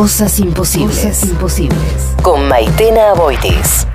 [0.00, 1.28] Cosas imposibles.
[1.30, 2.16] imposibles.
[2.22, 3.86] Con Maitena Boitis.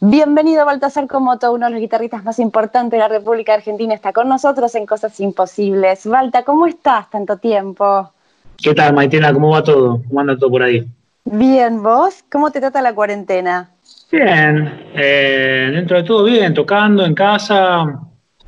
[0.00, 4.30] Bienvenido Baltasar Comoto, uno de los guitarristas más importantes de la República Argentina, está con
[4.30, 6.06] nosotros en Cosas Imposibles.
[6.06, 8.10] Balta, ¿cómo estás tanto tiempo?
[8.56, 9.34] ¿Qué tal, Maitena?
[9.34, 10.02] ¿Cómo va todo?
[10.08, 10.82] ¿Cómo anda todo por ahí?
[11.26, 12.24] Bien, ¿vos?
[12.32, 13.68] ¿Cómo te trata la cuarentena?
[14.10, 18.00] Bien, eh, dentro de todo bien, tocando en casa,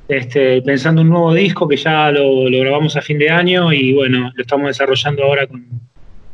[0.08, 4.32] este, pensando un nuevo disco que ya lo, grabamos a fin de año y bueno,
[4.34, 5.84] lo estamos desarrollando ahora con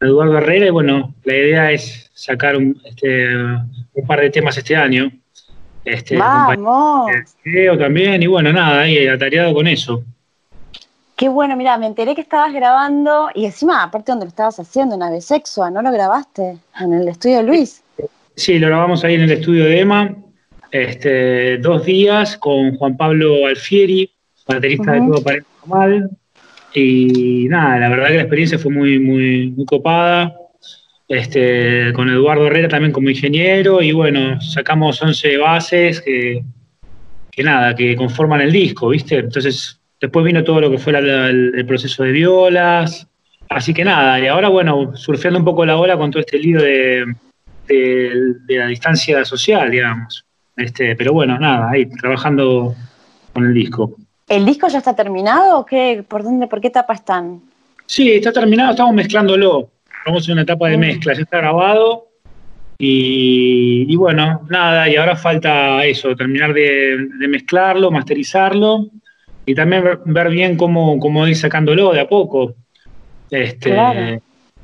[0.00, 4.76] Eduardo Herrera y bueno, la idea es sacar un, este, un par de temas este
[4.76, 5.10] año.
[5.84, 7.10] Este, ¡Vamos!
[7.44, 10.02] Video también y bueno, nada, ahí atareado con eso.
[11.16, 14.94] Qué bueno, mira, me enteré que estabas grabando y encima, aparte donde lo estabas haciendo,
[14.94, 16.56] en Avesexua, ¿no lo grabaste?
[16.80, 17.82] En el estudio de Luis.
[18.36, 20.14] Sí, lo grabamos ahí en el estudio de Emma,
[20.70, 24.10] este, dos días con Juan Pablo Alfieri,
[24.46, 26.10] baterista de Todo Parece Mal.
[26.74, 30.36] Y nada, la verdad que la experiencia fue muy, muy, muy copada.
[31.08, 36.44] Este, con Eduardo Herrera también como ingeniero y bueno, sacamos 11 bases que,
[37.32, 39.18] que nada, que conforman el disco, ¿viste?
[39.18, 43.06] Entonces Después vino todo lo que fue el, proceso de violas.
[43.50, 46.62] Así que nada, y ahora bueno, surfeando un poco la ola con todo este lío
[46.62, 47.04] de,
[48.48, 50.24] la distancia social, digamos.
[50.56, 52.74] Este, pero bueno, nada, ahí trabajando
[53.32, 53.96] con el disco.
[54.30, 56.02] ¿El disco ya está terminado o qué?
[56.08, 57.42] ¿Por dónde, por qué etapa están?
[57.84, 59.68] Sí, está terminado, estamos mezclándolo.
[60.06, 60.80] Vamos en una etapa de mm.
[60.80, 62.06] mezcla, ya está grabado.
[62.78, 68.86] Y, bueno, nada, y ahora falta eso, terminar de, de mezclarlo, masterizarlo
[69.50, 72.54] y también ver, bien cómo, cómo, ir sacándolo de a poco.
[73.30, 74.20] Este,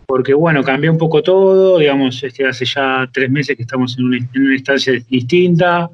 [0.06, 4.05] Porque bueno, cambió un poco todo, digamos, este, hace ya tres meses que estamos en
[4.05, 4.19] una,
[4.55, 5.91] instancia distinta,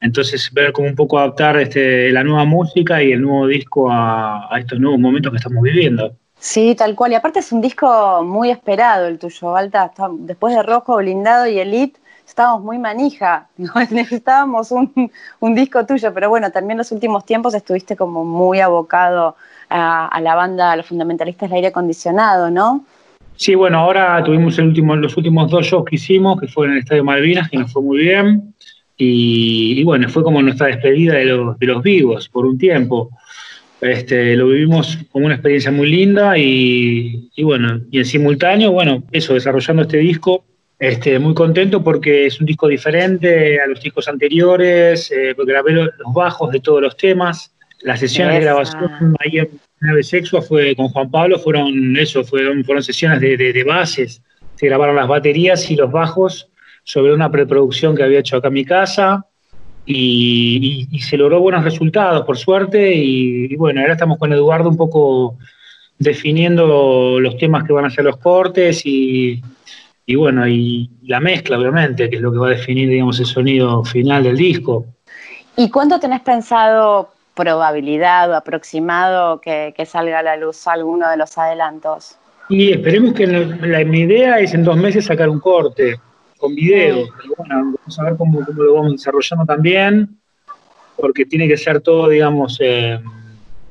[0.00, 4.54] entonces ver cómo un poco adaptar este, la nueva música y el nuevo disco a,
[4.54, 6.14] a estos nuevos momentos que estamos viviendo.
[6.40, 7.12] Sí, tal cual.
[7.12, 9.90] Y aparte es un disco muy esperado el tuyo, Alta.
[10.20, 13.48] Después de Rojo, Blindado y Elite, estábamos muy manija,
[13.90, 19.34] necesitábamos un, disco tuyo, pero bueno, también los últimos tiempos estuviste como muy abocado
[19.70, 22.84] a, la banda, a los fundamentalistas del aire acondicionado, ¿no?
[23.36, 26.72] Sí, bueno, ahora tuvimos el último, los últimos dos shows que hicimos, que fue en
[26.72, 28.54] el Estadio Malvinas, que nos fue muy bien,
[28.98, 33.10] y, bueno, fue como nuestra despedida de los, de los vivos por un tiempo.
[33.80, 39.04] Este, lo vivimos como una experiencia muy linda y, y, bueno, y en simultáneo, bueno,
[39.12, 40.44] eso, desarrollando este disco
[40.78, 45.72] este, muy contento porque es un disco diferente a los discos anteriores, eh, porque grabé
[45.72, 47.52] los bajos de todos los temas.
[47.82, 52.64] Las sesiones de grabación ahí en Nave Sexua fue con Juan Pablo, fueron eso, fueron,
[52.64, 54.22] fueron sesiones de, bases.
[54.54, 56.48] Se grabaron las baterías y los bajos
[56.88, 59.26] sobre una preproducción que había hecho acá en mi casa.
[59.84, 62.94] Y, se logró buenos resultados, por suerte.
[62.94, 65.36] Y, y, bueno, ahora estamos con Eduardo un poco
[65.98, 69.42] definiendo los temas que van a ser los cortes y,
[70.06, 73.26] y bueno, y la mezcla, obviamente, que es lo que va a definir, digamos, el
[73.26, 74.86] sonido final del disco.
[75.56, 81.36] ¿Y cuándo tenés pensado probabilidad o aproximado que, salga a la luz alguno de los
[81.36, 82.16] adelantos?
[82.48, 86.00] Y esperemos que la, mi idea es en dos meses sacar un corte
[86.38, 87.06] con video.
[87.36, 90.18] bueno, vamos a ver cómo, lo vamos desarrollando también,
[90.96, 92.98] porque tiene que ser todo, digamos, eh,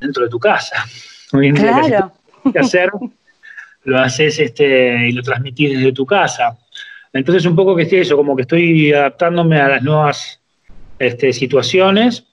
[0.00, 0.76] dentro de tu casa.
[1.30, 2.12] Claro.
[2.50, 2.90] Que hacer
[3.84, 6.56] lo haces este, y lo transmitís desde tu casa.
[7.12, 10.40] Entonces un poco que estoy eso, como que estoy adaptándome a las nuevas
[10.98, 12.24] este, situaciones,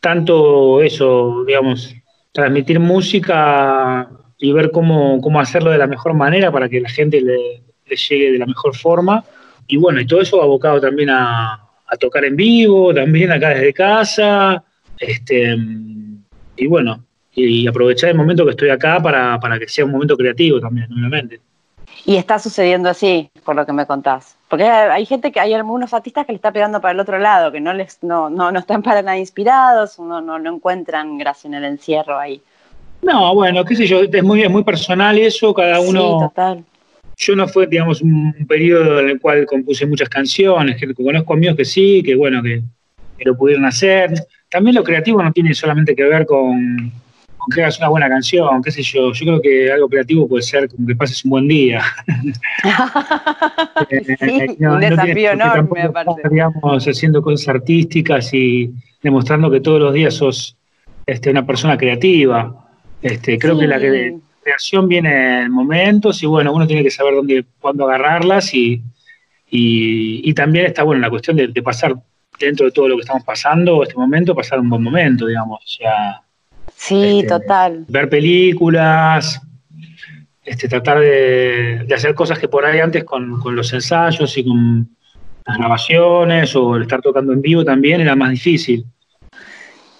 [0.00, 1.94] tanto eso, digamos,
[2.32, 4.08] transmitir música
[4.38, 8.32] y ver cómo, cómo hacerlo de la mejor manera para que la gente le, llegue
[8.32, 9.24] de la mejor forma.
[9.70, 11.54] Y bueno, y todo eso abocado también a,
[11.90, 14.62] a tocar en vivo, también acá desde casa.
[14.98, 15.56] Este,
[16.56, 17.04] y bueno,
[17.34, 21.40] y aprovechar el momento que estoy acá para, que sea un momento creativo también, obviamente.
[22.04, 24.36] Y está sucediendo así, por lo que me contás.
[24.48, 27.52] Porque hay gente que hay algunos artistas que le está pegando para el otro lado,
[27.52, 31.54] que no les no, no, están para nada inspirados, no, no, no encuentran gracia en
[31.54, 32.40] el encierro ahí.
[33.02, 36.00] No, bueno, qué sé yo, es muy, es muy personal eso, cada uno.
[36.00, 36.64] Sí, total.
[37.20, 41.54] Yo no fue, digamos, un periodo en el cual compuse muchas canciones, que conozco amigos
[41.54, 42.62] que sí, que bueno, que
[43.26, 44.10] lo pudieron hacer.
[44.48, 46.90] También lo creativo no tiene solamente que ver con,
[47.38, 50.70] aunque hagas una buena canción, qué sé yo, yo creo que algo creativo puede ser
[50.70, 51.82] como que pases un buen día.
[53.90, 56.22] sí, un desafío enorme, aparte.
[56.90, 58.72] Haciendo cosas artísticas y
[59.02, 60.56] demostrando que todos los días sos
[61.04, 62.66] este, una persona creativa.
[63.02, 63.78] Este, creo que la
[64.50, 68.82] creación viene en momentos y bueno, uno tiene que saber dónde, cuándo agarrarlas y,
[69.50, 71.94] y, también está bueno la cuestión de, de pasar
[72.38, 75.60] dentro de todo lo que estamos pasando, este momento, pasar un buen momento, digamos.
[75.62, 76.22] O sea,
[76.80, 77.84] Sí, este, total.
[77.88, 79.38] Ver películas,
[80.42, 84.88] este, tratar de, hacer cosas que por ahí antes con, los ensayos y con
[85.44, 88.86] las grabaciones o el estar tocando en vivo también era más difícil.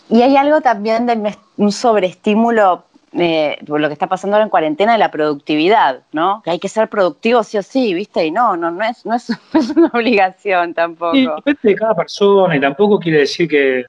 [0.09, 4.51] Y hay algo también de un sobreestímulo eh, por lo que está pasando ahora en
[4.51, 6.43] cuarentena de la productividad, ¿no?
[6.45, 8.25] Que hay que ser productivo sí o sí, ¿viste?
[8.25, 9.31] Y no, no, no, es, no, es,
[9.77, 11.17] una obligación tampoco.
[11.17, 13.85] depende de cada persona y tampoco quiere decir que,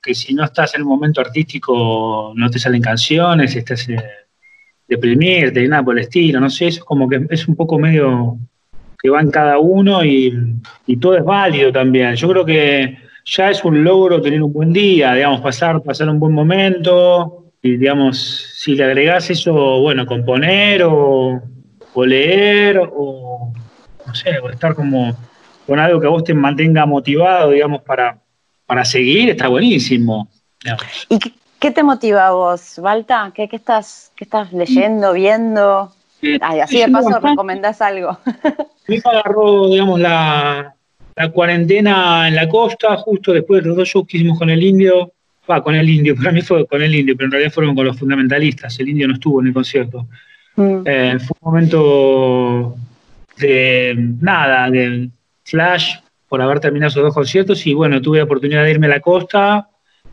[0.00, 3.96] que si no estás en un momento artístico no te salen canciones, estás eh,
[4.86, 7.78] deprimirte y nada por el estilo, no sé, eso es como que es un poco
[7.78, 8.38] medio
[9.02, 10.32] que va en cada uno y,
[10.86, 12.14] y todo es válido también.
[12.14, 16.20] Yo creo que ya es un logro tener un buen día, digamos, pasar, pasar un
[16.20, 18.18] buen momento, y digamos,
[18.56, 21.40] si le agregás eso, bueno, componer o,
[21.94, 23.54] o leer o,
[24.06, 25.16] no sé, o estar como
[25.66, 28.18] con algo que a vos te mantenga motivado, digamos, para,
[28.66, 30.28] para seguir, está buenísimo.
[31.08, 31.18] ¿Y
[31.58, 33.32] qué, te motiva a vos, Balta?
[33.34, 35.90] ¿Qué, estás, qué estás leyendo, viendo?
[36.42, 38.18] así de paso recomendás algo.
[38.88, 40.74] Me agarró, digamos, la,
[41.16, 44.62] la cuarentena en la costa, justo después de los dos shows que hicimos con el
[44.62, 45.14] indio,
[45.50, 47.86] va, con el indio, para mí fue con el indio, pero en realidad fueron con
[47.86, 50.06] los fundamentalistas, el indio no estuvo en el concierto.
[50.56, 50.82] Mm.
[50.84, 52.76] Eh, fue un momento
[53.38, 55.10] de nada, de
[55.44, 55.94] flash
[56.28, 59.00] por haber terminado esos dos conciertos y bueno, tuve la oportunidad de irme a la
[59.00, 59.68] costa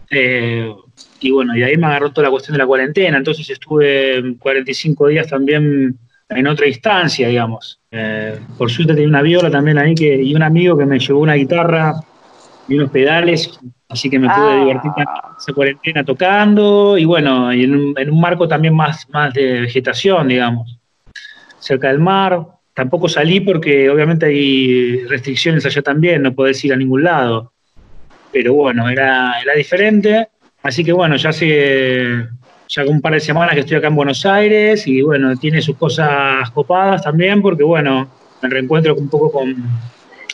[0.09, 0.71] eh,
[1.19, 5.07] y bueno, y ahí me agarró toda la cuestión de la cuarentena, entonces estuve 45
[5.07, 5.97] días también
[6.29, 7.79] en otra instancia, digamos.
[7.91, 11.19] Eh, por suerte tenía una viola también ahí que, y un amigo que me llevó
[11.19, 11.93] una guitarra
[12.67, 13.59] y unos pedales,
[13.91, 14.59] así que me pude ah.
[14.59, 15.05] divertir en
[15.37, 20.79] esa cuarentena tocando y bueno, y en un, marco también más, más de vegetación, digamos,
[21.59, 22.45] cerca del mar.
[22.73, 27.51] Tampoco salí porque obviamente hay restricciones allá también, no podés ir a ningún lado.
[28.31, 30.29] Pero bueno, era, era diferente.
[30.63, 32.27] Así que bueno, ya hace
[32.71, 35.75] ya un par de semanas que estoy acá en Buenos Aires y bueno, tiene sus
[35.75, 38.09] cosas copadas también porque bueno,
[38.41, 39.55] me reencuentro un poco con,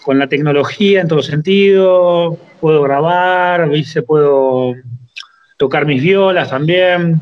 [0.08, 4.04] con la tecnología en todo sentido, puedo grabar, ¿viste?
[4.04, 4.74] puedo
[5.58, 7.20] tocar mis violas también.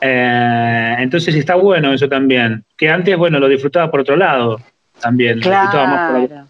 [0.00, 2.64] Eh, entonces está bueno eso también.
[2.76, 4.60] Que antes, bueno, lo disfrutaba por otro lado
[5.00, 5.38] también.
[5.38, 6.48] Lo disfrutaba más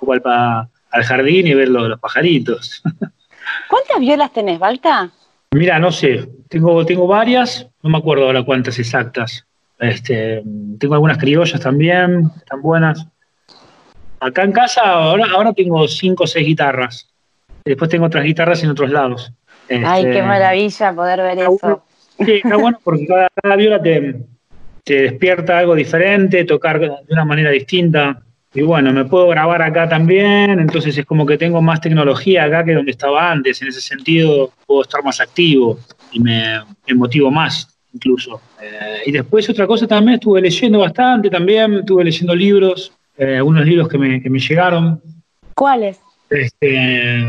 [0.00, 2.82] por al jardín y ver los, pajaritos.
[3.68, 5.10] ¿Cuántas violas tenés, Balta?
[5.50, 9.46] Mira, no sé, tengo, tengo varias, no me acuerdo ahora cuántas exactas.
[9.78, 10.42] Este,
[10.78, 13.06] tengo algunas criollas también, están buenas.
[14.20, 17.12] Acá en casa ahora, ahora tengo cinco o seis guitarras.
[17.64, 19.32] Después tengo otras guitarras en otros lados.
[19.68, 21.84] Ay, qué este, maravilla poder ver eso.
[22.18, 24.16] Sí, está bueno porque cada, viola te,
[24.84, 28.22] te, despierta algo diferente, tocar de una manera distinta.
[28.54, 32.64] Y bueno, me puedo grabar acá también, entonces es como que tengo más tecnología acá
[32.64, 33.60] que donde estaba antes.
[33.60, 35.78] En ese sentido, puedo estar más activo
[36.12, 36.60] y me,
[36.94, 38.40] motivo más incluso.
[38.60, 43.66] Eh, y después otra cosa también, estuve leyendo bastante también, estuve leyendo libros, eh, algunos
[43.66, 45.02] libros que me, que me llegaron.
[45.54, 46.00] ¿Cuáles?
[46.30, 47.24] Este,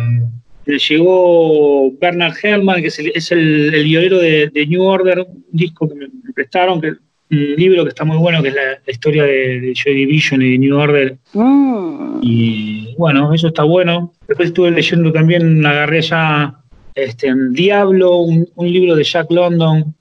[0.66, 5.90] me llegó Bernard Herrmann, que es el, es el, violero de, New Order, un disco
[5.90, 9.74] que me, prestaron, que, un libro que está muy bueno, que es la, historia de,
[9.76, 11.18] Joy Division y de New Order.
[11.34, 12.20] Mm.
[12.22, 14.14] Y bueno, eso está bueno.
[14.28, 16.56] Después estuve leyendo también, agarré ya
[16.94, 19.96] este, Diablo, un, un libro de Jack London,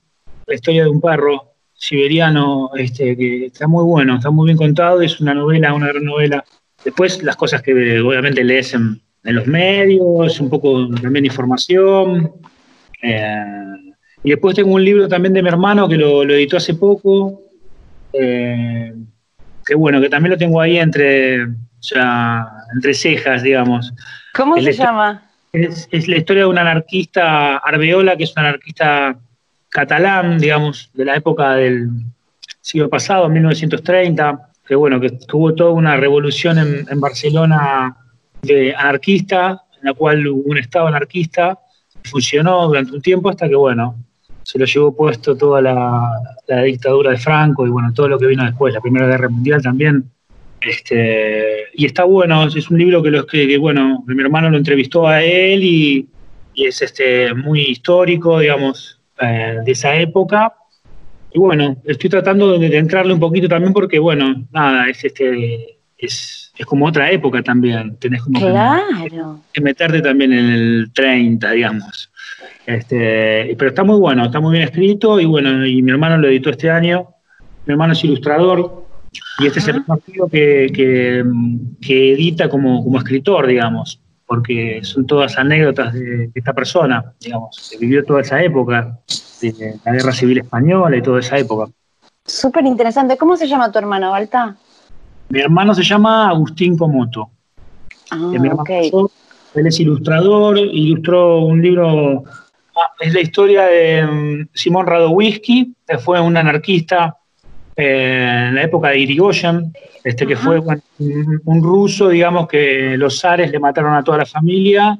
[0.47, 1.48] la historia de un perro
[1.79, 6.05] siberiano, este, que está muy bueno, está muy bien contado, es una novela, una gran
[6.05, 6.45] novela.
[6.85, 12.33] Después las cosas que obviamente lees en, los medios, un poco también información.
[13.03, 13.45] Eh,
[14.25, 17.43] y después tengo un libro también de mi hermano que lo, editó hace poco,
[18.13, 18.93] eh,
[19.65, 21.43] que bueno, que también lo tengo ahí entre,
[22.75, 23.93] entre cejas, digamos.
[24.35, 25.31] ¿Cómo se llama?
[25.53, 29.19] Es, es, la historia de un anarquista, Arbeola, que es un anarquista
[29.69, 31.91] catalán, digamos, de la época del
[32.61, 37.97] siglo pasado, 1930, que bueno, que tuvo toda una revolución en, Barcelona
[38.43, 41.59] de anarquista, en la cual hubo un Estado anarquista,
[42.05, 43.97] funcionó durante un tiempo hasta que, bueno,
[44.43, 46.11] se lo llevó puesto toda la,
[46.65, 50.05] dictadura de Franco y, bueno, todo lo que vino después, la Primera Guerra Mundial también.
[50.61, 55.07] Este, y está bueno, es un libro que, los que, bueno, mi hermano lo entrevistó
[55.07, 56.09] a él y,
[56.55, 60.55] y es este, muy histórico, digamos, eh, de esa época.
[61.33, 66.53] Y bueno, estoy tratando de, entrarle un poquito también porque, bueno, nada, es este es,
[66.57, 67.97] es como otra época también.
[67.97, 68.41] Tenés como
[69.53, 72.11] que, meterte también en el 30, digamos.
[72.67, 76.29] Este, pero está muy bueno, está muy bien escrito y bueno, y mi hermano lo
[76.29, 77.09] editó este año.
[77.67, 78.87] Mi hermano es ilustrador
[79.41, 81.25] y este es el partido que, que,
[81.81, 87.79] que, edita como, como escritor, digamos porque son todas anécdotas de, esta persona, digamos, que
[87.79, 88.99] vivió toda esa época,
[89.41, 91.73] de la guerra civil española y toda esa época.
[92.27, 93.17] Súper interesante.
[93.17, 94.55] ¿Cómo se llama tu hermano, Balta?
[95.31, 97.31] Mi hermano se llama Agustín Comoto.
[98.11, 98.33] Ah,
[99.55, 105.99] él es ilustrador, ilustró un libro, ah, es la historia de mm, Simón Radowisky, que
[105.99, 107.18] fue un anarquista
[107.81, 113.53] eh, en la época de Irigoyen, este, que fue un, ruso, digamos, que los zares
[113.53, 114.99] le mataron a toda la familia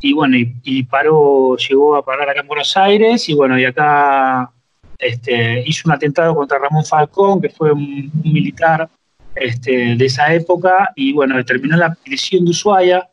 [0.00, 4.52] y bueno, y, paró, llegó a parar acá en Buenos Aires y bueno, y acá
[5.00, 8.88] este, hizo un atentado contra Ramón Falcón, que fue un, militar
[9.34, 13.08] este, de esa época, y bueno, terminó la prisión de Ushuaia,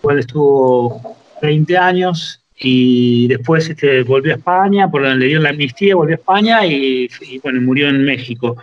[0.00, 5.94] cual estuvo 20 años, y después este, volvió a España, por le dio la amnistía,
[5.94, 7.08] volvió a España y,
[7.42, 8.56] bueno, murió en México.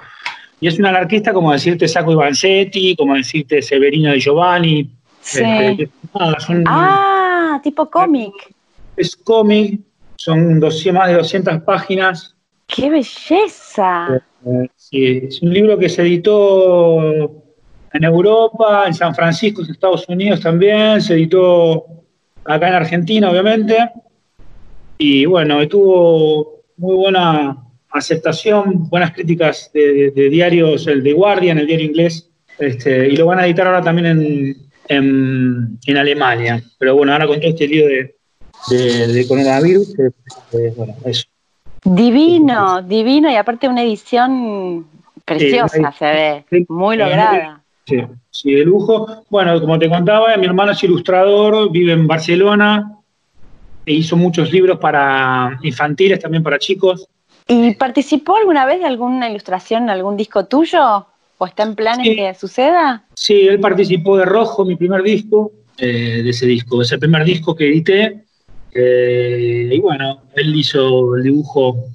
[0.60, 4.90] Y es un anarquista como decirte Saco Ivanzetti, como decirte Severino de Giovanni,
[5.26, 5.42] Sí.
[5.44, 5.90] Este,
[6.68, 8.34] ah, tipo cómic.
[8.96, 9.80] Es cómic,
[10.18, 12.36] son más de 200 páginas.
[12.68, 14.22] ¡Qué belleza!
[14.46, 17.32] Eh, sí, es un libro que se editó
[17.92, 21.86] en Europa, en San Francisco, en Estados Unidos también, se editó
[22.46, 23.78] acá en Argentina, obviamente.
[24.98, 27.58] Y bueno, tuvo muy buena
[27.90, 33.40] aceptación, buenas críticas de, diarios, el The Guardian, el diario inglés, este, y lo van
[33.40, 36.64] a editar ahora también en, en, Alemania.
[36.78, 38.16] Pero bueno, ahora con todo este lío de,
[39.08, 40.10] de, coronavirus, eh,
[40.54, 41.26] eh, bueno, eso.
[41.84, 44.88] Divino, divino, y aparte una edición
[45.24, 47.65] preciosa se ve, muy lograda.
[47.86, 47.98] Sí,
[48.32, 49.24] sí, de lujo.
[49.30, 52.92] Bueno, como te contaba, mi hermano es ilustrador, vive en Barcelona,
[53.86, 57.08] e hizo muchos libros para infantiles, también para chicos.
[57.48, 61.06] ¿Y participó alguna vez de alguna ilustración algún disco tuyo?
[61.38, 63.04] ¿O está en planes que suceda?
[63.14, 66.82] Sí, él participó de Rojo, mi primer disco, eh, de ese disco.
[66.82, 68.26] Es el primer disco que edité.
[68.74, 71.86] Eh, y bueno, él hizo el dibujo,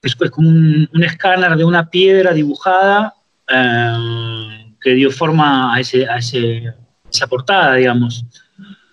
[0.00, 3.14] es, como un, escáner de una piedra dibujada
[3.48, 8.24] eh, que dio forma a, ese, a esa portada, digamos.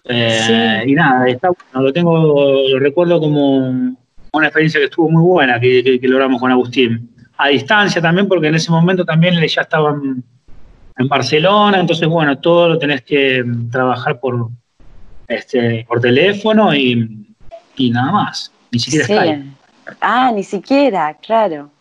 [0.05, 3.57] Y nada, está, lo tengo, lo recuerdo como
[4.33, 8.55] una experiencia que estuvo muy buena que logramos con Agustín a distancia también, porque en
[8.55, 10.23] ese momento también ya estaba en,
[11.07, 14.49] Barcelona, entonces bueno, todo lo tenés que trabajar por,
[15.27, 17.35] este, por teléfono y,
[17.89, 19.45] nada más, ni siquiera Skype.
[19.99, 21.71] Ah, ni siquiera, claro.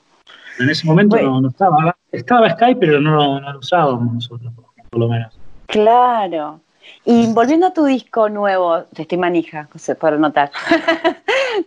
[0.59, 4.53] En ese momento no, estaba, estaba Skype, pero no, no lo usábamos nosotros,
[4.91, 5.39] por lo menos.
[5.67, 6.61] Claro.
[7.05, 10.51] Y volviendo a tu disco nuevo, te estoy manija, para notar.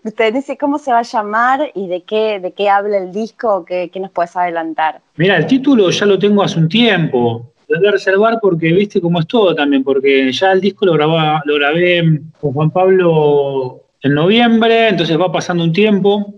[0.04, 3.66] ¿Usted dice cómo se va a llamar y de qué, de qué habla el disco?
[3.66, 5.02] ¿Qué, qué nos puedes adelantar?
[5.16, 7.52] Mira, el título ya lo tengo hace un tiempo.
[7.68, 10.94] Lo voy a reservar porque viste cómo es todo también, porque ya el disco lo,
[10.94, 16.34] grababa, lo grabé con Juan Pablo en noviembre, entonces va pasando un tiempo.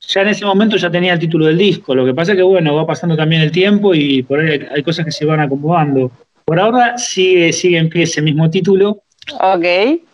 [0.00, 1.94] Ya en ese momento ya tenía el título del disco.
[1.94, 4.82] Lo que pasa es que, bueno, va pasando también el tiempo y por ahí hay
[4.82, 6.10] cosas que se van acomodando.
[6.44, 9.02] Por ahora sigue, sigue en pie ese mismo título.
[9.40, 9.64] Ok,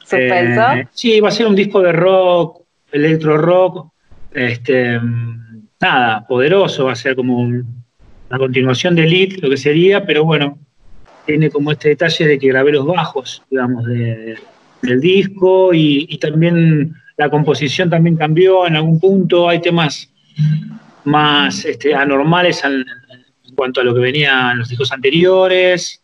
[0.01, 0.73] suspenso.
[0.73, 3.89] Eh, sí, va a ser un disco de rock, electro rock,
[4.33, 4.99] este,
[5.81, 7.49] nada, poderoso, va a ser como
[8.31, 10.59] la continuación de Elite, lo que sería, pero bueno,
[11.27, 17.31] tiene como este detalle de que grabé los bajos, digamos, del disco y, también la
[17.31, 20.11] composición también cambió en algún punto, hay temas
[21.05, 22.85] más este, anormales en,
[23.55, 26.03] cuanto a lo que venía en los discos anteriores,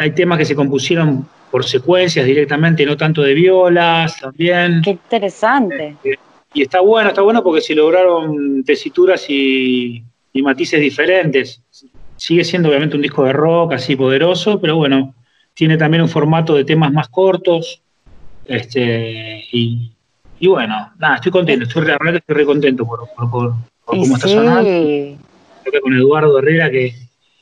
[0.00, 4.80] hay, temas que se compusieron por secuencias directamente, no tanto de violas también.
[4.82, 5.96] Qué interesante.
[6.04, 6.16] Eh,
[6.54, 10.02] y está bueno, está bueno porque se lograron tesituras y,
[10.34, 11.62] matices diferentes.
[12.16, 15.14] Sigue siendo obviamente un disco de rock así poderoso, pero bueno,
[15.52, 17.82] tiene también un formato de temas más cortos.
[18.48, 19.92] Este, y,
[20.46, 23.08] bueno, nada, estoy contento, estoy realmente estoy re contento por,
[23.84, 24.68] cómo está sonando.
[25.82, 26.94] con Eduardo Herrera que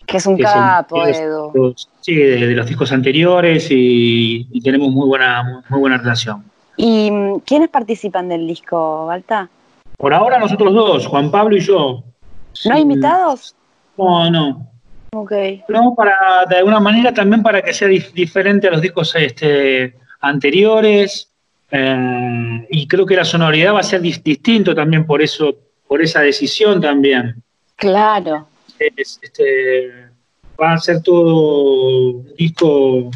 [0.06, 1.75] que es un capo, Edu.
[2.00, 6.44] sí, de, los discos anteriores y, tenemos muy buena, muy buena relación.
[6.76, 9.48] ¿Y mm, quiénes participan del disco, Balta?
[9.96, 12.04] Por ahora nosotros dos, Juan Pablo y yo.
[12.66, 13.56] ¿No hay invitados?
[13.98, 14.70] No, no.
[15.12, 15.32] Ok.
[15.68, 19.96] No, para, de alguna manera también para que sea diferente a los discos este,
[20.28, 21.30] anteriores.
[21.71, 25.54] Eh, y creo que la sonoridad va a ser distinto también por eso,
[25.87, 27.42] por esa decisión también.
[27.75, 30.09] Claro este,
[30.61, 33.11] va a ser todo un disco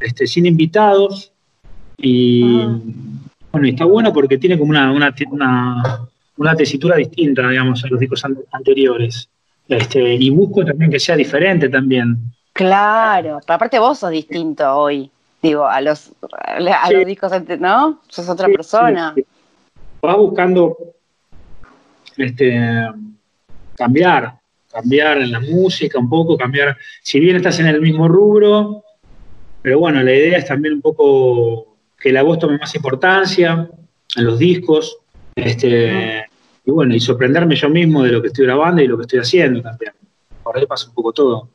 [0.00, 1.32] este, sin invitados
[1.96, 2.78] y ah.
[3.52, 9.28] bueno, está bueno porque tiene como una, una, tesitura distinta, digamos, a los discos anteriores.
[9.68, 12.18] Este, y busco también que sea diferente también.
[12.52, 15.10] Claro, pero aparte vos sos distinto hoy,
[15.42, 18.00] digo, a los, a los discos ¿no?
[18.08, 19.14] Sos otra persona.
[20.00, 20.76] Vas buscando
[22.16, 22.88] este,
[23.76, 24.34] cambiar,
[24.70, 28.84] cambiar en la música un poco, cambiar, si bien estás en el mismo rubro,
[29.60, 33.68] pero bueno, la idea es también un poco que la voz tome más importancia
[34.16, 34.98] en los discos,
[35.34, 36.26] este,
[36.64, 39.20] y bueno, y sorprenderme yo mismo de lo que estoy grabando y lo que estoy
[39.20, 39.92] haciendo también.
[40.42, 41.48] Por ahí pasa un poco todo.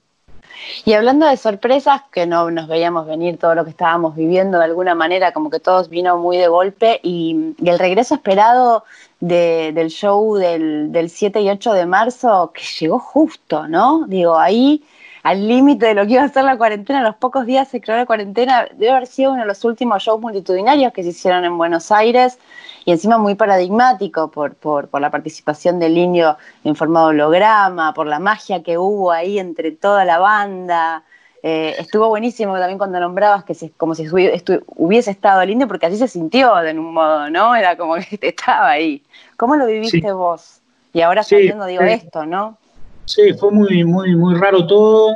[0.85, 4.65] Y hablando de sorpresas, que no nos veíamos venir todo lo que estábamos viviendo de
[4.65, 8.83] alguna manera, como que todos vino muy de golpe, y, el regreso esperado
[9.19, 14.05] del show del, del 7 y 8 de marzo, que llegó justo, ¿no?
[14.07, 14.83] Digo, ahí
[15.23, 17.97] al límite de lo que iba a ser la cuarentena, los pocos días se creó
[17.97, 21.57] la cuarentena, debe haber sido uno de los últimos shows multitudinarios que se hicieron en
[21.57, 22.39] Buenos Aires
[22.88, 27.94] y encima muy paradigmático por, por, por la participación del indio en forma de holograma,
[27.94, 31.03] por la magia que hubo ahí entre toda la banda.
[31.44, 35.98] Eh, estuvo buenísimo también cuando nombrabas que como si hubiese estado el indio, porque así
[35.98, 37.58] se sintió de un modo, ¿no?
[37.58, 39.03] Era como que estaba ahí.
[39.36, 40.62] ¿Cómo lo viviste vos?
[40.94, 42.58] Y ahora sabiendo, digo, esto, ¿no?
[43.03, 45.13] Sí, fue muy, muy, muy raro todo.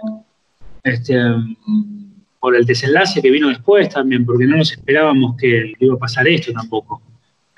[0.83, 1.17] Este,
[2.37, 6.27] por el desenlace que vino después también, porque no nos esperábamos que iba a pasar
[6.27, 7.01] esto tampoco.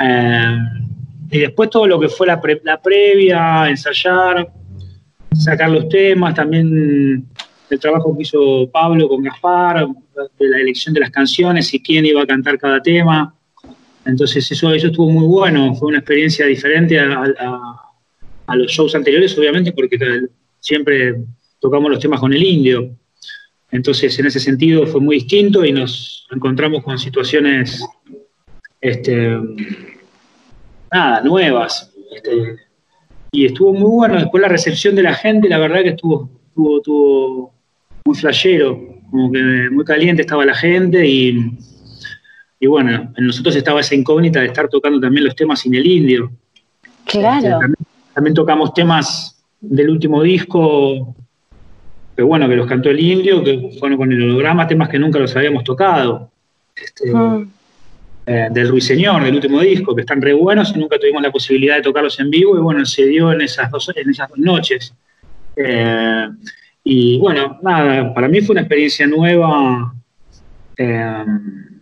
[0.03, 0.57] Eh,
[1.31, 4.51] y después todo lo que fue la, la, previa, ensayar,
[5.33, 7.25] sacar los temas, también
[7.69, 9.87] el trabajo que hizo Pablo con Gaspar,
[10.39, 13.33] de la elección de las canciones y quién iba a cantar cada tema.
[14.05, 17.83] Entonces eso, eso estuvo muy bueno, fue una experiencia diferente a
[18.47, 19.97] a los shows anteriores, obviamente, porque
[20.59, 21.15] siempre
[21.59, 22.95] tocamos los temas con el indio.
[23.71, 27.83] Entonces, en ese sentido fue muy distinto y nos encontramos con situaciones
[28.81, 29.37] este,
[30.93, 31.91] nada, nuevas.
[32.15, 32.57] Este,
[33.31, 34.15] y estuvo muy bueno.
[34.15, 37.53] Después la recepción de la gente, la verdad que estuvo, estuvo, estuvo
[38.05, 41.57] muy flashero, como que muy caliente estaba la gente y,
[42.59, 45.85] y bueno, en nosotros estaba esa incógnita de estar tocando también los temas sin el
[45.85, 46.31] indio.
[47.05, 47.59] Claro.
[47.61, 47.83] Este,
[48.13, 51.15] también tocamos temas del último disco,
[52.15, 55.19] que bueno, que los cantó el indio, que fueron con el holograma, temas que nunca
[55.19, 56.29] los habíamos tocado.
[56.75, 57.51] Este, mm.
[58.25, 61.75] Eh, del Ruiseñor, del último disco, que están re buenos y nunca tuvimos la posibilidad
[61.75, 64.93] de tocarlos en vivo, y bueno, se dio en esas dos, en esas noches.
[65.55, 66.29] Eh,
[66.83, 69.93] y bueno, nada, para mí fue una experiencia nueva,
[70.77, 71.25] eh,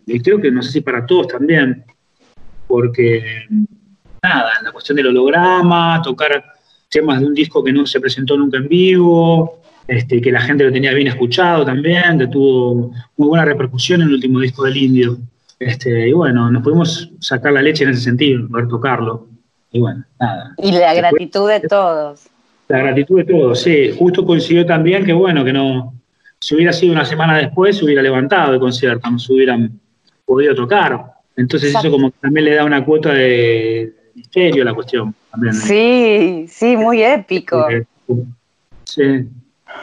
[0.07, 1.83] y creo que no sé si para todos también,
[2.67, 3.45] porque
[4.23, 6.43] nada, la cuestión del holograma, tocar
[6.89, 10.63] temas de un disco que no se presentó nunca en vivo, este, que la gente
[10.63, 14.77] lo tenía bien escuchado también, que tuvo muy buena repercusión en el último disco del
[14.77, 15.17] Indio.
[15.61, 19.27] Este, y bueno, nos pudimos sacar la leche en ese sentido, poder tocarlo.
[19.71, 20.55] Y bueno, nada.
[20.57, 22.27] Y la gratitud de todos.
[22.67, 23.95] La gratitud de todos, sí.
[23.95, 25.93] Justo coincidió también que bueno, que no,
[26.39, 29.79] si hubiera sido una semana después, se hubiera levantado el concierto, no se hubieran
[30.25, 30.99] podido tocar.
[31.35, 35.53] Entonces eso como que también le da una cuota de, misterio la cuestión también.
[35.53, 37.67] Sí, sí, muy épico.
[38.83, 39.27] Sí.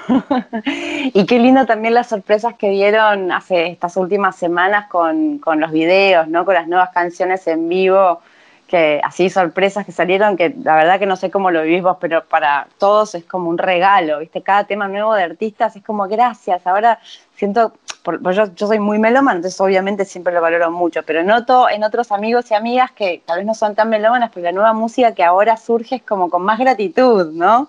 [0.64, 5.70] y qué lindo también las sorpresas que dieron hace estas últimas semanas con, con, los
[5.70, 6.44] videos, ¿no?
[6.44, 8.20] Con las nuevas canciones en vivo,
[8.66, 11.96] que así sorpresas que salieron, que la verdad que no sé cómo lo vivís vos,
[12.00, 14.42] pero para todos es como un regalo, ¿viste?
[14.42, 16.66] Cada tema nuevo de artistas es como gracias.
[16.66, 16.98] Ahora
[17.34, 17.72] siento
[18.02, 22.10] pues yo, soy muy melómana, entonces obviamente siempre lo valoro mucho, pero noto en otros
[22.10, 25.24] amigos y amigas que tal vez no son tan melómanas, pero la nueva música que
[25.24, 27.68] ahora surge es como con más gratitud, ¿no?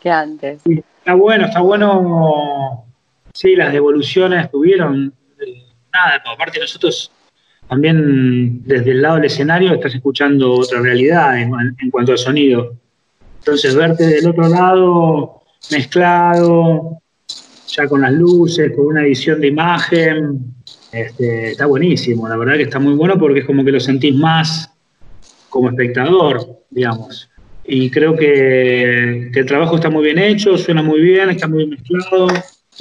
[0.00, 0.62] Que antes.
[1.10, 2.84] Está bueno, está bueno,
[3.34, 7.10] sí, las devoluciones tuvieron, eh, nada, aparte nosotros
[7.68, 12.76] también desde el lado del escenario estás escuchando otra realidad en, en cuanto al sonido.
[13.40, 15.42] Entonces verte del otro lado
[15.72, 17.02] mezclado,
[17.66, 20.54] ya con las luces, con una edición de imagen.
[20.92, 24.14] Este, está buenísimo, la verdad que está muy bueno porque es como que lo sentís
[24.14, 24.72] más
[25.48, 27.29] como espectador, digamos.
[27.72, 32.26] Y creo que, el trabajo está muy bien hecho, suena muy bien, está muy mezclado.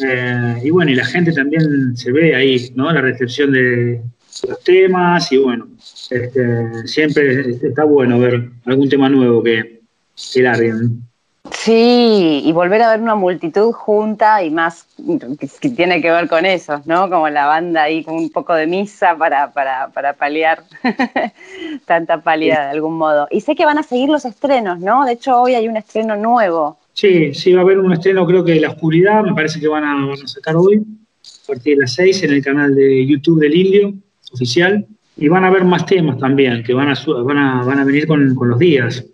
[0.03, 2.91] Eh, y bueno, y la gente también se ve ahí, ¿no?
[2.91, 4.01] La recepción de
[4.47, 5.67] los temas y bueno,
[6.09, 9.81] este, siempre está bueno ver algún tema nuevo que,
[10.33, 11.08] que larguen.
[11.51, 14.87] Sí, y volver a ver una multitud junta y más
[15.59, 17.09] que, tiene que ver con eso, ¿no?
[17.09, 20.63] Como la banda ahí con un poco de misa para, para, para paliar
[21.85, 23.27] tanta pálida de algún modo.
[23.31, 25.05] Y sé que van a seguir los estrenos, ¿no?
[25.05, 26.77] De hecho, hoy hay un estreno nuevo.
[26.93, 29.67] Sí, sí, va a haber un estreno, creo que de La Oscuridad, me parece que
[29.67, 33.05] van a, van a sacar hoy, a partir de las 6 en el canal de
[33.05, 33.93] YouTube del Indio,
[34.31, 34.85] oficial.
[35.17, 38.07] Y van a haber más temas también, que van a, van a, van a venir
[38.07, 39.05] con, con los días.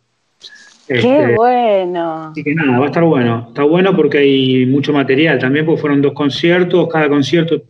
[0.88, 2.32] ¡Qué este, bueno!
[2.32, 3.45] Así que nada, va a estar bueno.
[3.48, 6.88] Está bueno porque hay mucho material también, porque fueron dos conciertos.
[6.91, 7.62] Cada concierto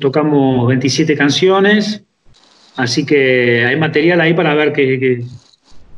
[0.00, 2.04] tocamos 27 canciones.
[2.76, 5.24] Así que hay material ahí para ver qué,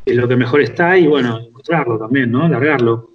[0.05, 2.49] es lo que mejor está y bueno, encontrarlo también, ¿no?
[2.49, 3.11] Largarlo.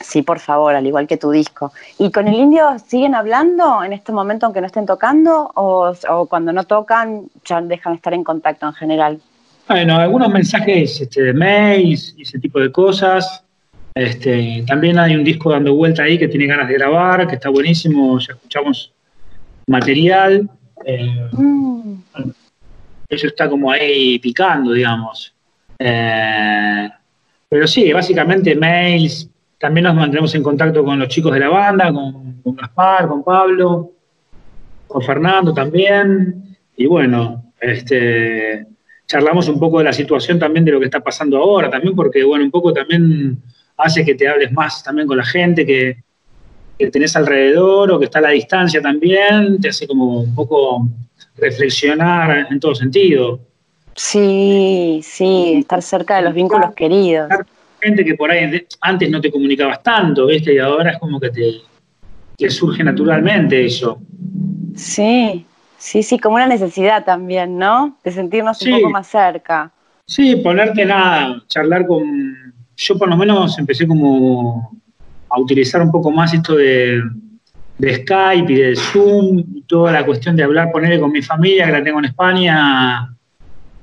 [0.00, 1.72] Sí, por favor, al igual que tu disco.
[1.98, 5.94] ¿Y con el indio siguen hablando en este momento aunque no estén tocando o,
[6.28, 9.20] cuando no tocan ya dejan de estar en contacto en general?
[9.66, 13.44] Bueno, algunos mensajes este, de mails y ese tipo de cosas.
[13.94, 17.48] Este, también hay un disco dando vuelta ahí que tiene ganas de grabar, que está
[17.48, 18.92] buenísimo, ya escuchamos
[19.66, 20.50] material.
[20.84, 21.94] Eh, mm.
[23.08, 25.34] Eso está como ahí picando, digamos.
[25.78, 26.88] Eh,
[27.48, 31.92] pero sí, básicamente mails, también nos mantenemos en contacto con los chicos de la banda,
[31.92, 33.92] con, Gaspar, con Pablo,
[34.86, 36.56] con Fernando también.
[36.76, 38.66] Y bueno, este,
[39.06, 42.24] charlamos un poco de la situación también de lo que está pasando ahora, también porque,
[42.24, 43.42] bueno, un poco también
[43.76, 45.96] hace que te hables más también con la gente que,
[46.78, 50.88] que tenés alrededor o que está a la distancia también, te hace como un poco
[51.36, 53.40] reflexionar en todo sentido.
[53.96, 57.28] Sí, sí, estar cerca de los vínculos queridos
[57.84, 60.54] gente que por ahí antes no te comunicabas tanto, ¿viste?
[60.54, 64.00] Y ahora es como que te, surge naturalmente eso.
[64.74, 65.46] Sí,
[65.84, 67.98] sí, sí, como una necesidad también, ¿no?
[68.02, 69.70] De sentirnos un poco más cerca.
[70.06, 72.54] Sí, ponerte nada, charlar con...
[72.76, 74.80] Yo por lo menos empecé como
[75.28, 77.02] a utilizar un poco más esto de,
[77.76, 81.66] de Skype y de Zoom, y toda la cuestión de hablar, ponerle con mi familia,
[81.66, 83.14] que la tengo en España,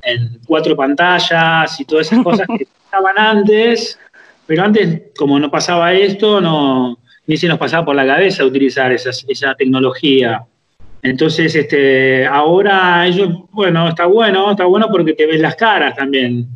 [0.02, 4.00] en cuatro pantallas y todas esas cosas que estaban antes,
[4.48, 8.92] pero antes, como no pasaba esto, no, ni se nos pasaba por la cabeza utilizar
[8.92, 10.44] esa, esa tecnología.
[11.04, 16.48] Entonces, este, ahora ellos, bueno, está bueno, está bueno porque te ves las caras también,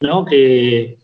[0.00, 0.24] ¿no?
[0.24, 0.96] Que,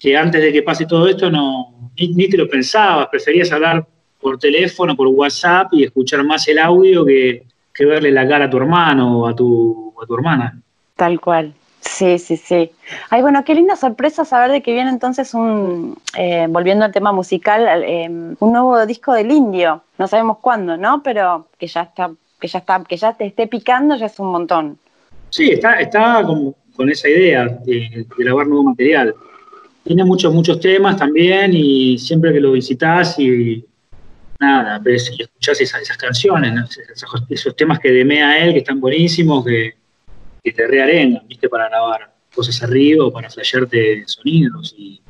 [0.00, 3.86] que antes de que pase todo esto no, ni, te lo pensabas, preferías hablar
[4.20, 8.50] por teléfono, por WhatsApp y escuchar más el audio que, que verle la cara a
[8.50, 10.60] tu hermano o a tu, a tu hermana.
[10.96, 11.54] Tal cual.
[11.80, 12.72] Sí, sí, sí.
[13.10, 17.12] Ay, bueno, qué linda sorpresa saber de que viene entonces un, eh, volviendo al tema
[17.12, 19.82] musical, eh, un nuevo disco del indio.
[19.98, 21.02] No sabemos cuándo, ¿no?
[21.02, 22.10] Pero que ya está,
[22.44, 24.78] que ya está, que ya te esté picando ya es un montón.
[25.30, 29.14] Sí, está, está con, esa idea de, grabar nuevo material.
[29.82, 33.64] Tiene muchos, muchos temas también y siempre que lo visitas y
[34.40, 36.78] nada, ves y escuchás esas, canciones,
[37.30, 39.74] esos, temas que demea él, que están buenísimos, que
[40.44, 41.48] que te rearengan, ¿viste?
[41.48, 44.74] Para grabar cosas arriba o para flashearte sonidos.
[44.76, 45.00] Y,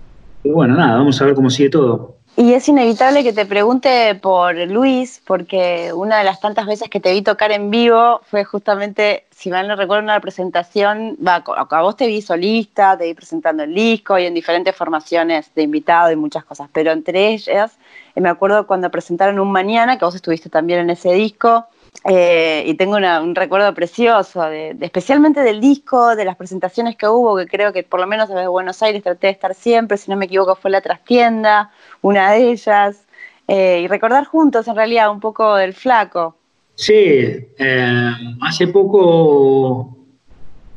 [0.45, 2.19] bueno, nada, vamos a ver cómo sigue todo.
[2.37, 6.99] Y es inevitable que te pregunte por Luis, porque una de las tantas veces que
[6.99, 11.83] te vi tocar en vivo fue justamente, si mal no recuerdo, una presentación, va, a
[11.83, 16.11] vos te vi solista, te vi presentando el disco y en diferentes formaciones de invitado
[16.11, 17.79] y muchas cosas, pero entre ellas,
[18.17, 21.69] eh, me acuerdo cuando presentaron Un Mañana, que vos estuviste también en ese disco,
[22.07, 27.37] eh, y tengo un recuerdo precioso, de, especialmente del disco, de las presentaciones que hubo,
[27.39, 30.17] que creo que por lo menos desde Buenos Aires traté de estar siempre, si no
[30.19, 31.71] me equivoco fue La Trastienda,
[32.03, 33.07] una de ellas,
[33.49, 36.37] eh, y recordar juntos en realidad un poco del flaco.
[36.75, 38.11] Sí, eh,
[38.43, 39.97] hace poco,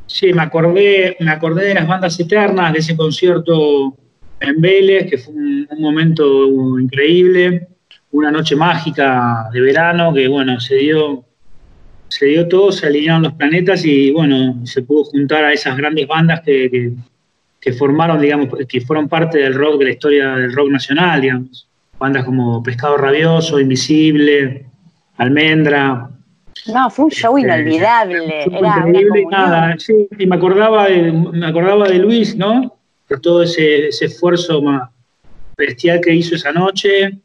[0.06, 3.94] sí, me acordé, me acordé de las bandas eternas, de ese concierto
[4.40, 7.68] en Vélez, que fue un momento increíble
[8.12, 11.24] una noche mágica de verano que, bueno, se dio,
[12.08, 16.06] se dio todo, se alinearon los planetas y, bueno, se pudo juntar a esas grandes
[16.06, 16.92] bandas que,
[17.60, 21.68] que, formaron, digamos, que fueron parte del rock, de la historia del rock nacional, digamos.
[21.98, 24.66] Bandas como Pescado Rabioso, Invisible,
[25.16, 26.08] Almendra.
[26.72, 28.44] No, fue un show este, inolvidable.
[28.44, 29.74] Era increíble, nada.
[29.78, 32.78] Sí, y me acordaba, de, me acordaba de Luis, ¿no?
[33.08, 34.88] De todo ese, ese esfuerzo más
[35.56, 37.18] bestial que hizo esa noche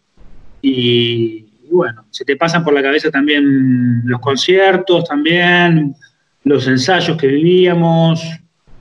[0.66, 5.94] y, bueno, se te pasan por la cabeza también los conciertos, también
[6.46, 8.24] los ensayos que vivíamos.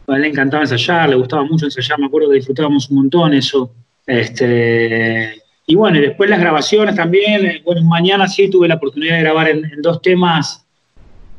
[0.07, 3.35] A él le encantaba ensayar, le gustaba mucho ensayar, me acuerdo que disfrutábamos un montón
[3.35, 3.75] eso.
[4.07, 7.47] Este, y bueno, y después las grabaciones también.
[7.47, 10.64] Eh, bueno, mañana sí tuve la oportunidad de grabar en, dos temas,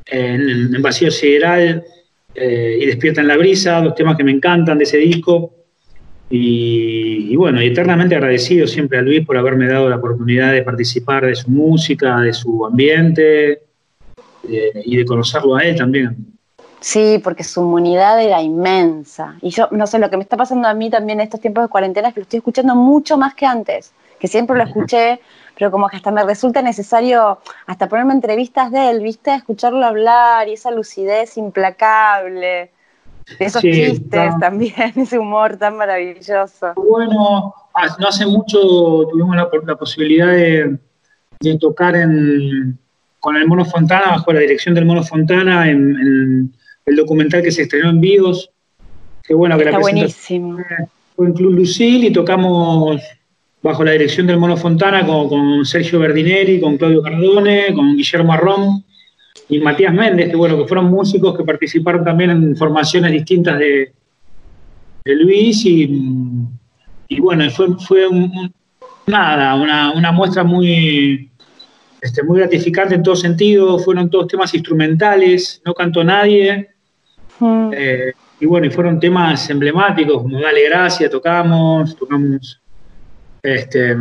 [0.06, 1.84] en, Vacío Sideral
[2.36, 5.63] eh, y Despierta en la Brisa, dos temas que me encantan de ese disco.
[6.36, 11.28] Y, bueno, y eternamente agradecido siempre a Luis por haberme dado la oportunidad de participar
[11.28, 13.62] de su música, de su ambiente
[14.44, 16.18] y de conocerlo a él también.
[16.80, 19.36] Sí, porque su humanidad era inmensa.
[19.44, 21.66] Y yo, no sé, lo que me está pasando a mí también en estos tiempos
[21.66, 25.22] de cuarentena es que lo estoy escuchando mucho más que antes, que siempre lo escuché,
[25.56, 29.36] pero como que hasta me resulta necesario hasta ponerme entrevistas de él, ¿viste?
[29.36, 32.72] Escucharlo hablar y esa lucidez implacable
[33.40, 36.74] esos chistes también, ese humor tan maravilloso.
[36.76, 37.54] Bueno,
[38.00, 38.60] no hace mucho
[39.10, 40.78] tuvimos la, posibilidad de,
[41.60, 41.96] tocar
[43.20, 46.54] con el Mono Fontana, bajo la dirección del Mono Fontana, en,
[46.86, 48.50] el documental que se estrenó en Vivos,
[49.26, 50.58] Qué bueno que Está la buenísimo.
[51.16, 53.02] fue en Club Lucil y tocamos
[53.62, 58.34] bajo la dirección del Mono Fontana con, con Sergio Berdineri, con Claudio Cardone, con Guillermo
[58.34, 58.84] Arrón
[59.50, 63.94] y Matías Méndez, que bueno, que fueron músicos que participaron también en formaciones distintas de,
[65.06, 65.90] de Luis y,
[67.10, 68.54] y bueno, fue, fue un- un-
[69.08, 71.30] nada, una, una muestra muy,
[72.02, 76.70] este, muy gratificante en todo sentido, fueron todos temas instrumentales, no cantó nadie,
[77.40, 77.72] Mm.
[77.76, 82.62] eh, y bueno, y fueron temas emblemáticos, como Dale Gracia, tocamos, tocamos
[83.42, 83.98] este,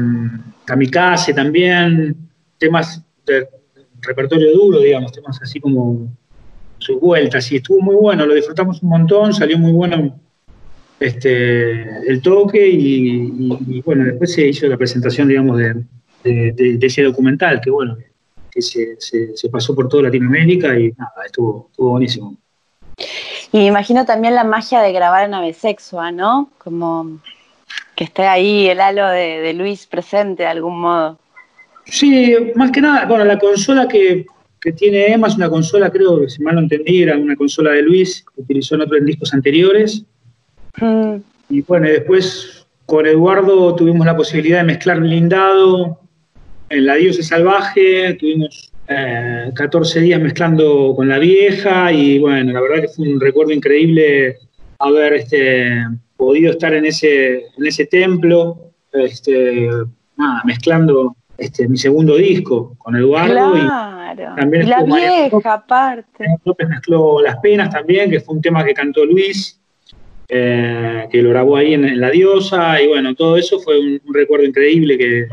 [0.67, 2.15] Kamikaze también,
[2.59, 3.49] temas de
[4.03, 6.09] repertorio duro, digamos, temas así como
[6.79, 10.19] sus vueltas, y estuvo muy bueno, lo disfrutamos un montón, salió muy bueno
[10.99, 17.71] este, el toque, y, bueno, después se hizo la presentación, digamos, de, ese documental, que
[17.71, 17.97] bueno,
[18.51, 22.37] que se, se- pasó por toda Latinoamérica y nada, estuvo, estuvo buenísimo.
[23.51, 26.51] Y me imagino también la magia de grabar en Avesexua, ¿no?
[26.59, 27.19] Como
[27.95, 31.19] que esté ahí el halo de Luis presente de algún modo.
[31.85, 34.25] Sí, más que nada, bueno, la consola que,
[34.61, 37.73] que tiene Emma es una consola, creo que si mal no entendí, era una consola
[37.73, 40.05] de Luis que utilizó en otros discos anteriores.
[40.81, 41.17] Mm.
[41.51, 45.99] Y bueno, después con Eduardo tuvimos la posibilidad de mezclar blindado
[46.71, 52.61] en La Diosa Salvaje, tuvimos eh, 14 días mezclando con la vieja y bueno, la
[52.61, 54.37] verdad que fue un recuerdo increíble
[54.79, 55.85] haber este,
[56.17, 59.69] podido estar en ese, en ese templo, este,
[60.17, 64.35] nada, mezclando este, mi segundo disco con Eduardo y Claro.
[64.37, 66.25] también Y la estuvo María vieja, aparte.
[66.45, 69.59] López mezcló Las Penas también, que fue un tema que cantó Luis,
[70.29, 74.01] eh, que lo grabó ahí en, en La Diosa, y bueno, todo eso fue un,
[74.07, 75.27] un recuerdo increíble que,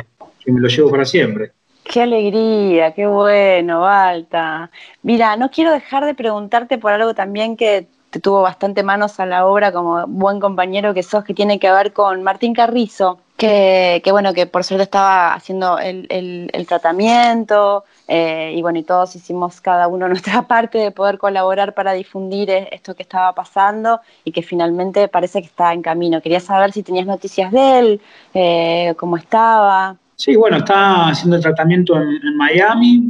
[0.43, 1.51] que me lo llevo para siempre.
[1.83, 4.69] Qué alegría, qué bueno, Balta.
[5.03, 9.25] Mira, no quiero dejar de preguntarte por algo también que te tuvo bastante manos a
[9.25, 14.01] la obra como buen compañero que sos, que tiene que ver con Martín Carrizo, que,
[14.03, 19.15] que bueno, que por suerte estaba haciendo el, el- tratamiento, eh, y bueno, y todos
[19.15, 24.01] hicimos cada uno nuestra parte de poder colaborar para difundir eh, esto que estaba pasando
[24.23, 26.21] y que finalmente parece que está en camino.
[26.21, 28.01] Quería saber si tenías noticias de él,
[28.35, 29.95] eh, cómo estaba.
[30.15, 33.03] Sí, bueno, está haciendo el tratamiento en, en Miami,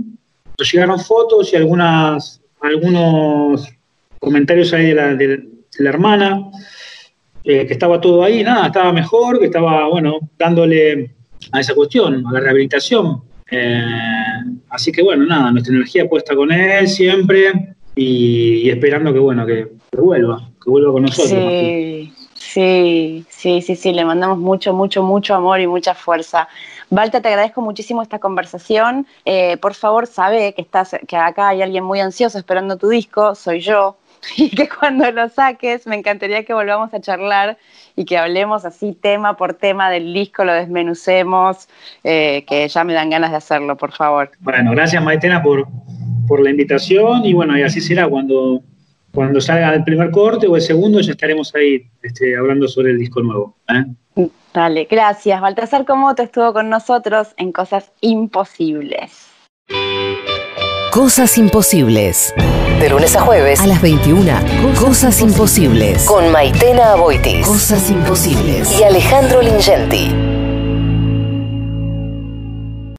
[0.57, 3.67] nos llegaron fotos y algunas, algunos
[4.19, 5.43] comentarios ahí de la, de
[5.79, 6.39] la hermana,
[7.43, 11.12] eh, que estaba todo ahí, nada, estaba mejor, que estaba, bueno, dándole
[11.52, 13.21] a esa cuestión, a la rehabilitación.
[13.52, 13.84] Eh,
[14.69, 19.45] así que bueno, nada, nuestra energía puesta con él siempre y, y esperando que, bueno,
[19.45, 21.32] que, que vuelva, que vuelva con nosotros.
[21.32, 26.47] Sí, sí, sí, sí, sí, le mandamos mucho, mucho, mucho amor y mucha fuerza.
[26.91, 29.06] Balta, te agradezco muchísimo esta conversación.
[29.23, 33.36] Eh, por favor, sabe que estás, que acá hay alguien muy ansioso esperando tu disco,
[33.36, 33.95] soy yo,
[34.38, 37.58] y que cuando lo saques me encantaría que volvamos a charlar
[37.95, 41.67] y que hablemos así tema por tema del disco, lo desmenucemos,
[42.03, 44.32] eh, que ya me dan ganas de hacerlo, por favor.
[44.39, 45.67] Bueno, gracias Maitena por,
[46.27, 48.62] por la invitación y bueno, y así será cuando,
[49.13, 52.99] cuando salga el primer corte o el segundo ya estaremos ahí este, hablando sobre el
[52.99, 53.58] disco nuevo.
[53.69, 54.29] ¿eh?
[54.53, 55.39] Dale, gracias.
[55.41, 59.29] Baltasar Comoto estuvo con nosotros en Cosas Imposibles.
[60.91, 62.34] Cosas imposibles.
[62.80, 64.32] De lunes a jueves a las 21.
[64.80, 66.04] Cosas, imposibles.
[66.06, 67.45] Con Maitena Aboitis.
[67.45, 68.71] Cosas imposibles.
[68.71, 70.28] Y Alejandro Lingenti.